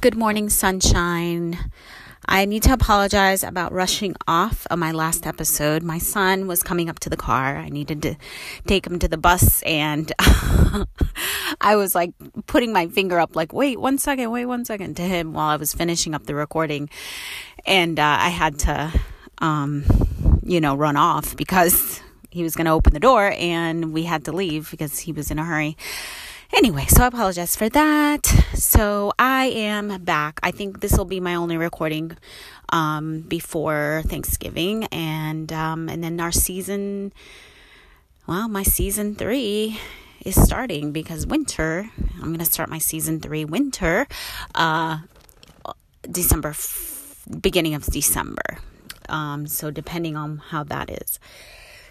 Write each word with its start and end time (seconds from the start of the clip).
Good 0.00 0.16
morning, 0.16 0.48
Sunshine. 0.48 1.58
I 2.24 2.46
need 2.46 2.62
to 2.62 2.72
apologize 2.72 3.44
about 3.44 3.70
rushing 3.70 4.16
off 4.26 4.66
of 4.70 4.78
my 4.78 4.92
last 4.92 5.26
episode. 5.26 5.82
My 5.82 5.98
son 5.98 6.46
was 6.46 6.62
coming 6.62 6.88
up 6.88 6.98
to 7.00 7.10
the 7.10 7.18
car. 7.18 7.58
I 7.58 7.68
needed 7.68 8.00
to 8.04 8.16
take 8.66 8.86
him 8.86 8.98
to 9.00 9.08
the 9.08 9.18
bus, 9.18 9.60
and 9.64 10.10
I 11.60 11.76
was 11.76 11.94
like 11.94 12.14
putting 12.46 12.72
my 12.72 12.86
finger 12.86 13.18
up, 13.18 13.36
like, 13.36 13.52
wait 13.52 13.78
one 13.78 13.98
second, 13.98 14.30
wait 14.30 14.46
one 14.46 14.64
second 14.64 14.96
to 14.96 15.02
him 15.02 15.34
while 15.34 15.48
I 15.48 15.56
was 15.56 15.74
finishing 15.74 16.14
up 16.14 16.24
the 16.24 16.34
recording. 16.34 16.88
And 17.66 17.98
uh, 17.98 18.16
I 18.20 18.30
had 18.30 18.58
to, 18.60 18.98
um, 19.36 19.84
you 20.42 20.62
know, 20.62 20.76
run 20.76 20.96
off 20.96 21.36
because 21.36 22.00
he 22.30 22.42
was 22.42 22.56
going 22.56 22.64
to 22.64 22.70
open 22.70 22.94
the 22.94 23.00
door 23.00 23.34
and 23.36 23.92
we 23.92 24.04
had 24.04 24.24
to 24.24 24.32
leave 24.32 24.70
because 24.70 25.00
he 25.00 25.12
was 25.12 25.30
in 25.30 25.38
a 25.38 25.44
hurry. 25.44 25.76
Anyway, 26.52 26.84
so 26.88 27.04
I 27.04 27.06
apologize 27.06 27.54
for 27.54 27.68
that. 27.68 28.26
So 28.54 29.12
I 29.18 29.46
am 29.46 30.02
back. 30.02 30.40
I 30.42 30.50
think 30.50 30.80
this 30.80 30.98
will 30.98 31.04
be 31.04 31.20
my 31.20 31.36
only 31.36 31.56
recording 31.56 32.16
um, 32.70 33.20
before 33.22 34.02
Thanksgiving, 34.06 34.84
and 34.86 35.52
um, 35.52 35.88
and 35.88 36.02
then 36.02 36.18
our 36.18 36.32
season. 36.32 37.12
Well, 38.26 38.48
my 38.48 38.62
season 38.64 39.14
three 39.14 39.78
is 40.24 40.34
starting 40.40 40.92
because 40.92 41.26
winter. 41.26 41.90
I'm 42.20 42.36
to 42.36 42.44
start 42.44 42.68
my 42.68 42.78
season 42.78 43.20
three 43.20 43.44
winter, 43.44 44.06
uh, 44.54 44.98
December, 46.02 46.50
f- 46.50 47.24
beginning 47.40 47.74
of 47.74 47.86
December. 47.86 48.58
Um, 49.08 49.46
so 49.46 49.70
depending 49.70 50.16
on 50.16 50.38
how 50.38 50.64
that 50.64 50.90
is. 50.90 51.18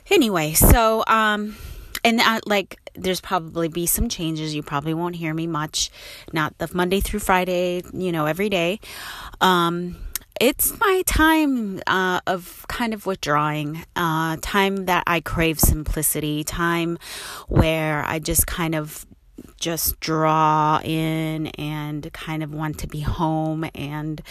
Anyway, 0.09 0.53
so 0.53 1.03
um, 1.07 1.55
and 2.03 2.19
uh, 2.19 2.39
like 2.45 2.79
there's 2.95 3.21
probably 3.21 3.67
be 3.67 3.85
some 3.85 4.09
changes 4.09 4.55
you 4.55 4.63
probably 4.63 4.93
won't 4.93 5.15
hear 5.15 5.33
me 5.33 5.47
much 5.47 5.91
not 6.33 6.57
the 6.57 6.69
monday 6.73 6.99
through 6.99 7.19
friday 7.19 7.81
you 7.93 8.11
know 8.11 8.25
every 8.25 8.49
day 8.49 8.79
um 9.41 9.95
it's 10.39 10.79
my 10.79 11.03
time 11.05 11.81
uh, 11.85 12.21
of 12.25 12.65
kind 12.69 12.93
of 12.93 13.05
withdrawing, 13.05 13.83
uh, 13.95 14.37
time 14.41 14.85
that 14.85 15.03
I 15.05 15.19
crave 15.19 15.59
simplicity, 15.59 16.45
time 16.45 16.97
where 17.49 18.05
I 18.05 18.19
just 18.19 18.47
kind 18.47 18.73
of 18.73 19.05
just 19.59 19.99
draw 19.99 20.79
in 20.83 21.47
and 21.47 22.11
kind 22.13 22.41
of 22.41 22.53
want 22.53 22.79
to 22.79 22.87
be 22.87 23.01
home. 23.01 23.69
And 23.75 24.21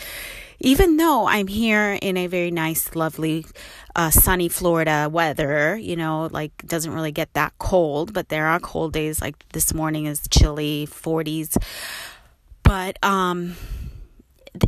even 0.60 0.96
though 0.96 1.26
I'm 1.26 1.46
here 1.46 1.98
in 2.02 2.16
a 2.16 2.26
very 2.26 2.50
nice, 2.50 2.94
lovely, 2.96 3.46
uh, 3.94 4.10
sunny 4.10 4.48
Florida 4.48 5.08
weather, 5.10 5.76
you 5.76 5.96
know, 5.96 6.28
like 6.32 6.66
doesn't 6.66 6.92
really 6.92 7.12
get 7.12 7.32
that 7.34 7.52
cold, 7.58 8.12
but 8.12 8.28
there 8.28 8.46
are 8.46 8.58
cold 8.58 8.92
days. 8.92 9.20
Like 9.20 9.48
this 9.52 9.72
morning 9.72 10.06
is 10.06 10.26
chilly, 10.28 10.88
40s. 10.90 11.56
But, 12.64 13.02
um, 13.04 13.56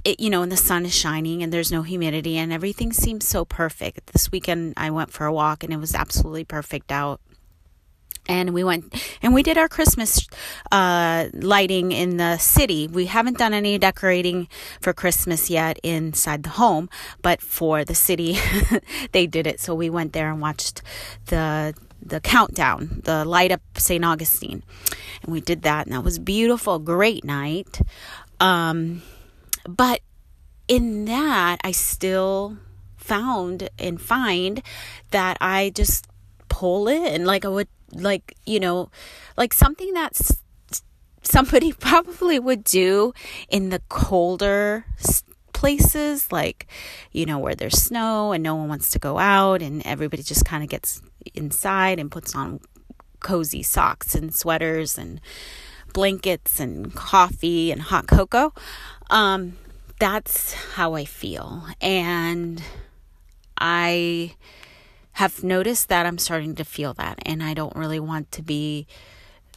it, 0.05 0.21
you 0.21 0.31
know, 0.31 0.43
and 0.43 0.53
the 0.53 0.57
sun 0.57 0.87
is 0.87 0.95
shining 0.95 1.43
and 1.43 1.53
there's 1.53 1.73
no 1.73 1.83
humidity 1.83 2.37
and 2.39 2.53
everything 2.53 2.93
seems 2.93 3.27
so 3.27 3.45
perfect. 3.45 4.13
This 4.13 4.31
weekend 4.31 4.75
I 4.77 4.91
went 4.91 5.11
for 5.11 5.27
a 5.27 5.33
walk 5.33 5.65
and 5.65 5.73
it 5.73 5.79
was 5.79 5.95
absolutely 5.95 6.45
perfect 6.45 6.93
out 6.93 7.21
and 8.31 8.55
we 8.55 8.63
went 8.63 8.95
and 9.23 9.35
we 9.35 9.43
did 9.43 9.59
our 9.59 9.69
Christmas 9.69 10.27
uh, 10.71 11.27
lighting 11.35 11.91
in 11.91 12.17
the 12.17 12.39
city. 12.39 12.87
We 12.87 13.07
haven't 13.07 13.39
done 13.39 13.53
any 13.53 13.77
decorating 13.77 14.49
for 14.81 14.93
Christmas 14.93 15.51
yet 15.51 15.81
inside 15.83 16.45
the 16.45 16.51
home, 16.51 16.89
but 17.23 17.43
for 17.43 17.85
the 17.85 17.95
city, 17.95 18.39
they 19.13 19.27
did 19.27 19.49
it. 19.49 19.59
So 19.59 19.75
we 19.75 19.91
went 19.91 20.13
there 20.13 20.31
and 20.31 20.41
watched 20.41 20.81
the 21.27 21.75
the 22.03 22.21
countdown, 22.21 23.03
the 23.05 23.25
light 23.27 23.53
up 23.53 23.61
St. 23.77 24.03
Augustine, 24.03 24.63
and 25.23 25.33
we 25.33 25.41
did 25.41 25.63
that, 25.63 25.87
and 25.87 25.95
that 25.95 26.03
was 26.03 26.19
beautiful, 26.19 26.79
great 26.79 27.25
night. 27.25 27.83
Um, 28.39 29.03
but 29.69 30.01
in 30.67 31.05
that, 31.07 31.59
I 31.63 31.73
still 31.73 32.57
found 32.97 33.69
and 33.79 34.01
find 34.01 34.63
that 35.11 35.37
I 35.41 35.73
just 35.75 36.07
pull 36.49 36.89
in 36.89 37.25
like 37.25 37.45
I 37.45 37.49
would 37.49 37.69
like 37.93 38.35
you 38.47 38.61
know 38.61 38.91
like 39.37 39.53
something 39.53 39.93
that's 39.93 40.43
somebody 41.23 41.73
probably 41.79 42.39
would 42.39 42.65
do 42.65 43.13
in 43.49 43.71
the 43.71 43.81
colder 43.89 44.87
places 45.53 46.33
like 46.33 46.67
you 47.13 47.27
know 47.27 47.39
where 47.39 47.55
there's 47.55 47.81
snow 47.81 48.33
and 48.33 48.43
no 48.43 48.55
one 48.55 48.69
wants 48.69 48.91
to 48.91 48.99
go 48.99 49.19
out 49.19 49.61
and 49.61 49.85
everybody 49.87 50.23
just 50.23 50.45
kind 50.45 50.63
of 50.63 50.71
gets 50.71 51.03
inside 51.35 51.99
and 51.99 52.11
puts 52.11 52.35
on 52.35 52.61
cozy 53.21 53.63
socks 53.63 54.15
and 54.15 54.35
sweaters 54.35 54.97
and 54.97 55.21
blankets 55.93 56.61
and 56.61 56.95
coffee 56.95 57.71
and 57.71 57.83
hot 57.83 58.07
cocoa 58.07 58.55
um 59.11 59.53
that's 60.01 60.55
how 60.55 60.95
i 60.95 61.05
feel. 61.05 61.67
And 61.81 62.63
i 63.59 64.35
have 65.21 65.45
noticed 65.45 65.91
that 65.91 66.07
I'm 66.07 66.17
starting 66.17 66.55
to 66.55 66.65
feel 66.65 66.95
that, 66.95 67.19
and 67.27 67.43
I 67.43 67.53
don't 67.53 67.77
really 67.77 68.01
want 68.01 68.33
to 68.33 68.43
be 68.43 68.87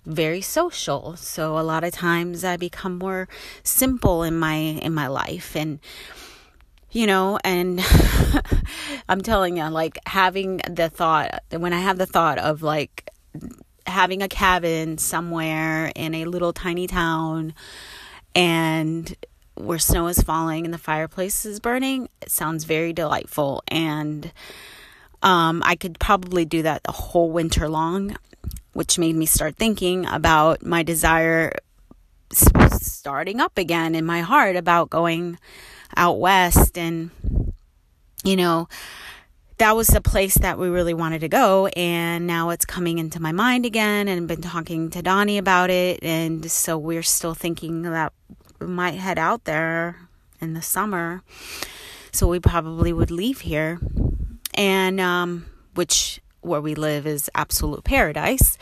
very 0.06 0.42
social. 0.42 1.16
So 1.16 1.58
a 1.58 1.64
lot 1.64 1.86
of 1.86 1.94
times 1.94 2.44
I 2.44 2.58
become 2.58 2.98
more 2.98 3.30
simple 3.64 4.24
in 4.24 4.38
my 4.38 4.56
in 4.56 4.94
my 4.94 5.08
life 5.08 5.56
and 5.56 5.80
you 6.92 7.08
know 7.08 7.40
and 7.46 7.80
I'm 9.08 9.22
telling 9.22 9.56
you 9.56 9.70
like 9.70 9.98
having 10.06 10.58
the 10.70 10.90
thought 10.90 11.42
when 11.52 11.72
I 11.72 11.80
have 11.80 11.98
the 11.98 12.06
thought 12.06 12.40
of 12.40 12.62
like 12.62 13.10
having 13.88 14.22
a 14.22 14.28
cabin 14.28 14.98
somewhere 14.98 15.94
in 15.96 16.14
a 16.14 16.26
little 16.26 16.52
tiny 16.52 16.88
town 16.88 17.54
and 18.36 19.16
where 19.56 19.80
snow 19.80 20.08
is 20.08 20.22
falling 20.22 20.66
and 20.66 20.74
the 20.74 20.78
fireplace 20.92 21.46
is 21.46 21.62
burning 21.62 22.10
it 22.22 22.32
sounds 22.32 22.66
very 22.66 22.92
delightful 22.92 23.64
and 23.70 24.34
um, 25.24 25.64
I 25.66 25.76
could 25.76 26.00
probably 26.00 26.46
do 26.46 26.62
that 26.64 26.84
the 26.84 26.92
whole 26.92 27.32
winter 27.32 27.70
long, 27.70 28.16
which 28.74 29.00
made 29.00 29.16
me 29.16 29.26
start 29.26 29.56
thinking 29.56 30.06
about 30.06 30.64
my 30.64 30.84
desire 30.84 31.54
starting 32.34 33.40
up 33.40 33.58
again 33.58 33.96
in 33.96 34.06
my 34.06 34.22
heart 34.22 34.56
about 34.56 34.90
going 34.90 35.38
out 35.96 36.20
west. 36.20 36.78
And, 36.78 37.12
you 38.24 38.36
know, 38.36 38.68
that 39.60 39.76
was 39.76 39.88
the 39.88 40.02
place 40.02 40.36
that 40.36 40.60
we 40.60 40.68
really 40.68 40.94
wanted 40.94 41.20
to 41.20 41.30
go. 41.30 41.68
And 41.68 42.28
now 42.28 42.50
it's 42.50 42.66
coming 42.66 42.98
into 42.98 43.22
my 43.22 43.32
mind 43.32 43.66
again. 43.66 44.10
And 44.10 44.22
I've 44.22 44.28
been 44.28 44.42
talking 44.42 44.90
to 44.90 45.02
Donnie 45.02 45.38
about 45.38 45.70
it. 45.70 46.04
And 46.04 46.52
so 46.52 46.78
we're 46.78 47.04
still 47.04 47.34
thinking 47.34 47.84
that 47.84 48.12
we 48.60 48.68
might 48.68 48.96
head 48.96 49.18
out 49.18 49.46
there 49.46 49.98
in 50.42 50.54
the 50.54 50.62
summer. 50.62 51.22
So 52.12 52.28
we 52.28 52.40
probably 52.40 52.92
would 52.92 53.12
leave 53.12 53.42
here 53.42 53.80
and 54.56 55.00
um, 55.00 55.46
which 55.76 56.22
where 56.42 56.62
we 56.62 56.76
live 56.76 57.08
is 57.08 57.30
absolute 57.36 57.84
paradise. 57.84 58.58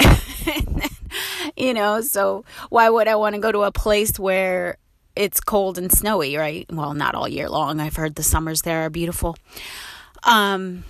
you 1.56 1.74
know, 1.74 2.00
so 2.00 2.44
why 2.70 2.88
would 2.88 3.08
I 3.08 3.16
want 3.16 3.34
to 3.34 3.40
go 3.40 3.52
to 3.52 3.62
a 3.62 3.72
place 3.72 4.18
where 4.18 4.76
it's 5.16 5.40
cold 5.40 5.78
and 5.78 5.90
snowy, 5.90 6.36
right? 6.36 6.66
Well, 6.70 6.94
not 6.94 7.14
all 7.14 7.28
year 7.28 7.48
long. 7.48 7.80
I've 7.80 7.96
heard 7.96 8.14
the 8.14 8.22
summers 8.22 8.62
there 8.62 8.82
are 8.86 8.90
beautiful. 8.90 9.36
Um, 10.22 10.84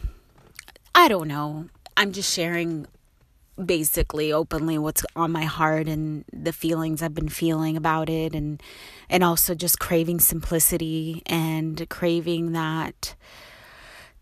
I 0.94 1.08
don't 1.08 1.28
know. 1.28 1.68
I'm 1.96 2.12
just 2.12 2.32
sharing 2.32 2.86
basically 3.64 4.32
openly 4.32 4.78
what's 4.78 5.04
on 5.16 5.32
my 5.32 5.44
heart 5.44 5.88
and 5.88 6.24
the 6.32 6.52
feelings 6.52 7.02
I've 7.02 7.14
been 7.14 7.28
feeling 7.28 7.76
about 7.76 8.08
it 8.08 8.32
and 8.34 8.62
and 9.10 9.24
also 9.24 9.54
just 9.54 9.80
craving 9.80 10.20
simplicity 10.20 11.22
and 11.26 11.88
craving 11.88 12.52
that 12.52 13.16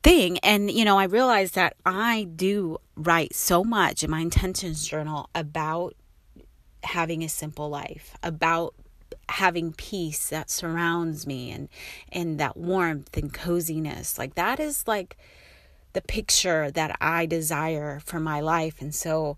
thing. 0.06 0.38
And, 0.38 0.70
you 0.70 0.84
know, 0.84 0.98
I 0.98 1.04
realized 1.04 1.56
that 1.56 1.74
I 1.84 2.28
do 2.36 2.78
write 2.96 3.34
so 3.34 3.64
much 3.64 4.04
in 4.04 4.10
my 4.10 4.20
intentions 4.20 4.86
journal 4.86 5.28
about 5.34 5.94
having 6.84 7.24
a 7.24 7.28
simple 7.28 7.68
life, 7.68 8.16
about 8.22 8.74
having 9.28 9.72
peace 9.72 10.28
that 10.28 10.48
surrounds 10.48 11.26
me 11.26 11.50
and 11.50 11.68
and 12.12 12.38
that 12.38 12.56
warmth 12.56 13.16
and 13.16 13.34
coziness 13.34 14.18
like 14.18 14.36
that 14.36 14.60
is 14.60 14.86
like 14.86 15.16
the 15.94 16.00
picture 16.00 16.70
that 16.70 16.96
I 17.00 17.26
desire 17.26 17.98
for 18.04 18.20
my 18.20 18.38
life 18.38 18.80
and 18.80 18.94
so 18.94 19.36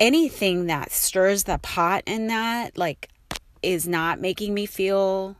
anything 0.00 0.66
that 0.66 0.90
stirs 0.90 1.44
the 1.44 1.58
pot 1.58 2.02
in 2.06 2.26
that, 2.28 2.76
like, 2.76 3.08
is 3.62 3.86
not 3.86 4.18
making 4.18 4.54
me 4.54 4.66
feel 4.66 5.36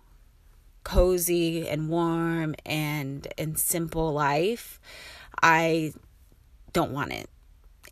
cozy 0.84 1.68
and 1.68 1.88
warm 1.88 2.54
and 2.64 3.28
and 3.38 3.58
simple 3.58 4.12
life, 4.12 4.80
I 5.42 5.92
don't 6.72 6.92
want 6.92 7.12
it. 7.12 7.28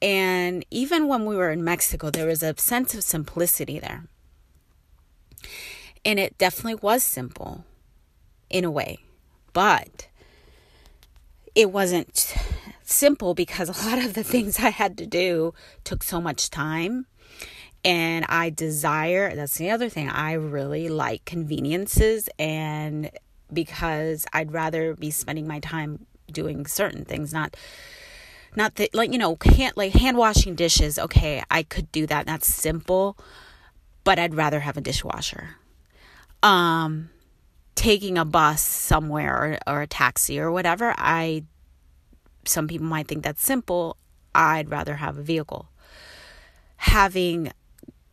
And 0.01 0.65
even 0.71 1.09
when 1.09 1.25
we 1.25 1.37
were 1.37 1.51
in 1.51 1.65
Mexico, 1.65 2.11
there 2.11 2.27
was 2.27 2.43
a 2.43 2.55
sense 2.59 2.95
of 2.95 3.03
simplicity 3.03 3.79
there. 3.79 4.05
And 6.05 6.19
it 6.19 6.39
definitely 6.39 6.77
was 6.77 7.03
simple 7.03 7.65
in 8.49 8.65
a 8.65 8.71
way. 8.71 9.01
But 9.53 10.09
it 11.55 11.73
wasn't 11.73 12.35
simple 12.85 13.35
because 13.35 13.69
a 13.69 13.89
lot 13.89 13.99
of 13.99 14.15
the 14.15 14.23
things 14.23 14.59
I 14.59 14.71
had 14.71 14.97
to 14.99 15.07
do 15.07 15.55
took 15.85 16.03
so 16.03 16.21
much 16.21 16.51
time. 16.51 17.07
And 17.85 18.25
I 18.29 18.51
desire, 18.51 19.35
that's 19.35 19.57
the 19.57 19.71
other 19.71 19.89
thing, 19.89 20.09
I 20.09 20.33
really 20.33 20.89
like 20.89 21.25
conveniences. 21.25 22.29
And 22.39 23.11
because 23.53 24.27
I'd 24.33 24.53
rather 24.53 24.95
be 24.95 25.11
spending 25.11 25.47
my 25.47 25.61
time 25.61 26.07
doing 26.31 26.67
certain 26.67 27.05
things, 27.05 27.33
not 27.33 27.57
not 28.57 28.75
that 28.77 28.95
like 28.95 29.13
you 29.13 29.19
know 29.19 29.37
can't 29.37 29.77
like 29.77 29.93
hand 29.93 30.17
washing 30.17 30.55
dishes 30.55 30.99
okay 30.99 31.43
i 31.51 31.63
could 31.63 31.91
do 31.93 32.07
that 32.07 32.27
that's 32.27 32.53
simple 32.53 33.17
but 34.05 34.19
i'd 34.19 34.35
rather 34.35 34.61
have 34.61 34.77
a 34.77 34.81
dishwasher 34.81 35.57
um 36.43 37.11
taking 37.75 38.19
a 38.19 38.25
bus 38.25 38.63
somewhere 38.63 39.61
or, 39.67 39.75
or 39.75 39.83
a 39.83 39.87
taxi 39.87 40.39
or 40.39 40.51
whatever 40.51 40.95
i 40.97 41.43
some 42.45 42.67
people 42.67 42.87
might 42.87 43.07
think 43.07 43.23
that's 43.23 43.45
simple 43.45 43.97
i'd 44.35 44.71
rather 44.71 44.97
have 44.97 45.19
a 45.19 45.23
vehicle 45.23 45.69
having 46.77 47.53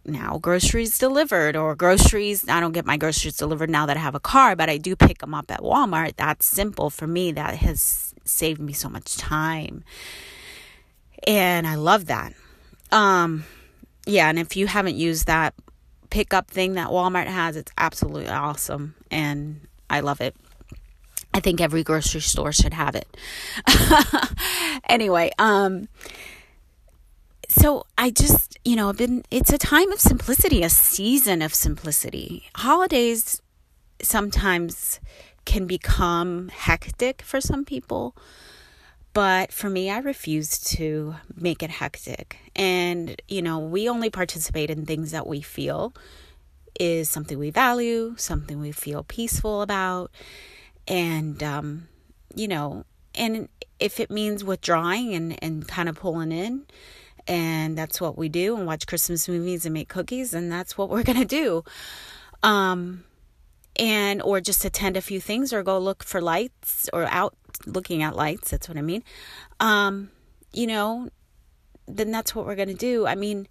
now 0.06 0.38
groceries 0.38 0.98
delivered 0.98 1.56
or 1.56 1.76
groceries 1.76 2.48
i 2.48 2.60
don't 2.60 2.74
get 2.74 2.86
my 2.86 2.98
groceries 2.98 3.38
delivered 3.38 3.70
now 3.70 3.86
that 3.86 3.98
i 3.98 4.00
have 4.00 4.16
a 4.16 4.20
car 4.20 4.56
but 4.56 4.70
i 4.70 4.78
do 4.78 4.96
pick 4.96 5.18
them 5.20 5.34
up 5.34 5.50
at 5.52 5.62
walmart. 5.62 6.16
That's 6.16 6.46
simple 6.46 6.90
for 6.90 7.08
me. 7.08 7.32
That 7.32 7.56
has 7.56 8.14
saved 8.24 8.60
me 8.60 8.74
so 8.74 8.90
much 8.90 9.18
time. 9.18 9.84
And 11.28 11.68
i 11.68 11.76
love 11.76 12.06
that. 12.08 12.34
Um 12.92 13.46
yeah 14.06 14.30
and 14.30 14.38
if 14.38 14.56
you 14.56 14.68
haven't 14.68 14.96
used 14.96 15.26
that 15.28 15.54
pickup 16.10 16.50
thing 16.50 16.74
that 16.74 16.90
walmart 16.90 17.26
has 17.26 17.56
it's 17.58 17.72
absolutely 17.78 18.30
awesome 18.30 18.96
and 19.12 19.62
i 19.90 20.00
love 20.00 20.22
it. 20.22 20.36
I 21.34 21.40
think 21.42 21.60
every 21.60 21.84
grocery 21.84 22.22
store 22.22 22.54
should 22.54 22.74
have 22.74 22.96
it. 22.96 23.08
Anyway 24.88 25.32
um 25.40 25.88
so 27.50 27.86
I 27.98 28.10
just, 28.10 28.58
you 28.66 28.76
know, 28.76 28.92
been 28.94 29.24
it's 29.32 29.52
a 29.52 29.58
time 29.58 29.92
of 29.92 30.00
simplicity, 30.00 30.64
a 30.64 30.70
season 30.70 31.42
of 31.42 31.54
simplicity. 31.54 32.50
Holidays 32.56 33.42
sometimes 34.02 35.00
can 35.46 35.68
become 35.68 36.50
hectic 36.50 37.22
for 37.22 37.40
some 37.40 37.66
people, 37.66 38.16
but 39.14 39.52
for 39.52 39.70
me 39.70 39.90
I 39.90 40.00
refuse 40.00 40.60
to 40.76 41.16
make 41.36 41.62
it 41.62 41.70
hectic. 41.70 42.38
And, 42.56 43.22
you 43.28 43.42
know, 43.42 43.60
we 43.60 43.88
only 43.88 44.10
participate 44.10 44.70
in 44.70 44.86
things 44.86 45.12
that 45.12 45.28
we 45.28 45.42
feel 45.42 45.94
is 46.80 47.10
something 47.10 47.40
we 47.40 47.50
value, 47.50 48.16
something 48.18 48.60
we 48.60 48.72
feel 48.72 49.04
peaceful 49.04 49.62
about, 49.62 50.12
and 50.88 51.42
um, 51.42 51.88
you 52.36 52.48
know, 52.48 52.86
and 53.14 53.48
if 53.80 54.00
it 54.00 54.12
means 54.12 54.44
withdrawing 54.44 55.14
and 55.14 55.42
and 55.44 55.68
kind 55.68 55.90
of 55.90 55.96
pulling 55.96 56.32
in, 56.32 56.66
and 57.28 57.78
that's 57.78 58.00
what 58.00 58.18
we 58.18 58.30
do 58.30 58.56
and 58.56 58.66
watch 58.66 58.88
Christmas 58.88 59.28
movies 59.28 59.66
and 59.66 59.74
make 59.74 59.90
cookies 59.90 60.34
and 60.34 60.52
that's 60.52 60.78
what 60.78 60.90
we're 60.90 61.04
going 61.12 61.20
to 61.20 61.26
do. 61.26 61.64
Um 62.44 63.04
and 63.78 64.22
or 64.22 64.40
just 64.40 64.64
attend 64.64 64.96
a 64.96 65.02
few 65.02 65.20
things 65.20 65.52
or 65.52 65.62
go 65.62 65.78
look 65.78 66.04
for 66.04 66.22
lights 66.22 66.90
or 66.94 67.06
out 67.06 67.36
looking 67.66 68.04
at 68.04 68.16
lights, 68.16 68.52
that's 68.52 68.70
what 68.70 68.78
I 68.78 68.82
mean. 68.82 69.04
Um 69.60 70.10
you 70.54 70.68
know, 70.68 71.10
then 71.88 72.12
that's 72.12 72.34
what 72.34 72.46
we're 72.46 72.56
going 72.56 72.70
to 72.70 72.74
do. 72.74 73.06
I 73.06 73.16
mean, 73.16 73.48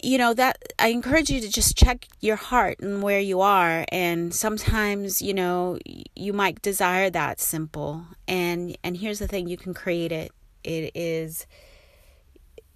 you 0.00 0.16
know 0.16 0.32
that 0.32 0.72
i 0.78 0.88
encourage 0.88 1.28
you 1.28 1.40
to 1.40 1.48
just 1.48 1.76
check 1.76 2.06
your 2.20 2.36
heart 2.36 2.78
and 2.80 3.02
where 3.02 3.20
you 3.20 3.40
are 3.40 3.84
and 3.90 4.32
sometimes 4.32 5.20
you 5.20 5.34
know 5.34 5.78
you 6.14 6.32
might 6.32 6.62
desire 6.62 7.10
that 7.10 7.40
simple 7.40 8.04
and 8.28 8.78
and 8.84 8.98
here's 8.98 9.18
the 9.18 9.26
thing 9.26 9.48
you 9.48 9.56
can 9.56 9.74
create 9.74 10.12
it 10.12 10.30
it 10.62 10.92
is 10.94 11.46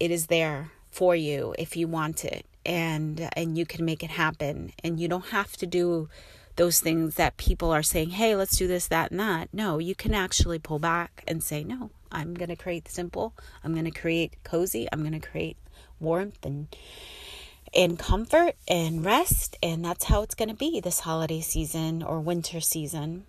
it 0.03 0.11
is 0.11 0.27
there 0.27 0.73
for 0.91 1.15
you 1.15 1.55
if 1.61 1.77
you 1.77 1.87
want 1.87 2.25
it 2.25 2.45
and 2.67 3.29
and 3.35 3.57
you 3.57 3.65
can 3.65 3.85
make 3.85 4.03
it 4.03 4.11
happen. 4.11 4.73
And 4.83 4.99
you 4.99 5.07
don't 5.07 5.27
have 5.27 5.57
to 5.59 5.67
do 5.67 6.09
those 6.57 6.81
things 6.81 7.15
that 7.15 7.37
people 7.37 7.71
are 7.71 7.85
saying 7.85 8.11
hey 8.11 8.35
let's 8.35 8.57
do 8.57 8.67
this 8.67 8.89
that 8.89 9.13
and 9.13 9.21
that. 9.21 9.49
No 9.53 9.79
you 9.79 9.95
can 9.95 10.13
actually 10.13 10.59
pull 10.59 10.81
back 10.81 11.23
and 11.29 11.41
say 11.41 11.63
no 11.63 11.93
i'm 12.11 12.35
going 12.35 12.49
to 12.49 12.57
create 12.57 12.89
simple. 12.89 13.33
I'm 13.63 13.75
going 13.75 13.91
to 13.93 14.01
create 14.03 14.43
cozy. 14.43 14.89
I'm 14.93 15.03
going 15.03 15.19
to 15.21 15.29
create 15.29 15.57
warmth 16.01 16.45
and 16.45 16.67
and 17.73 17.97
comfort 17.97 18.57
and 18.67 19.05
rest 19.05 19.57
and 19.63 19.85
that's 19.85 20.07
how 20.07 20.23
it's 20.23 20.35
going 20.35 20.49
to 20.49 20.55
be 20.67 20.81
this 20.81 21.01
holiday 21.01 21.41
season 21.41 22.03
or 22.03 22.21
winter 22.21 22.61
season. 22.61 23.25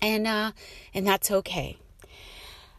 And 0.00 0.24
uh 0.28 0.52
and 0.94 1.04
that's 1.04 1.32
okay 1.32 1.78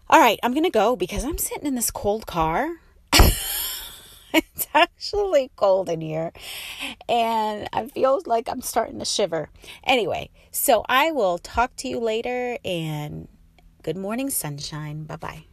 all 0.10 0.20
right, 0.20 0.40
I'm 0.44 0.54
going 0.54 0.64
to 0.64 0.70
go 0.70 0.96
because 0.96 1.26
I'm 1.26 1.38
sitting 1.38 1.66
in 1.66 1.76
this 1.76 1.92
cold 1.92 2.26
car. 2.26 2.78
it's 3.14 4.68
actually 4.74 5.52
cold 5.56 5.90
in 5.90 6.02
here 6.02 6.32
and 7.10 7.68
I 7.74 7.88
feel 7.88 8.22
like 8.26 8.50
I'm 8.50 8.62
starting 8.62 9.00
to 9.00 9.06
shiver. 9.06 9.50
Anyway, 9.84 10.30
so 10.52 10.86
I 10.88 11.12
will 11.12 11.38
talk 11.38 11.76
to 11.78 11.88
you 11.88 12.00
later 12.00 12.58
and 12.64 13.28
good 13.84 13.98
morning, 13.98 14.30
sunshine. 14.30 15.04
Bye 15.04 15.16
bye. 15.18 15.44